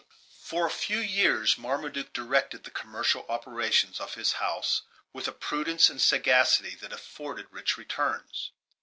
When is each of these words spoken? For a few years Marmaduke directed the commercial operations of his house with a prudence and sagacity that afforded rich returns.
For 0.41 0.65
a 0.65 0.71
few 0.71 0.97
years 0.97 1.59
Marmaduke 1.59 2.11
directed 2.11 2.63
the 2.63 2.71
commercial 2.71 3.23
operations 3.29 3.99
of 3.99 4.15
his 4.15 4.33
house 4.41 4.81
with 5.13 5.27
a 5.27 5.31
prudence 5.31 5.91
and 5.91 6.01
sagacity 6.01 6.73
that 6.81 6.91
afforded 6.91 7.45
rich 7.51 7.77
returns. 7.77 8.49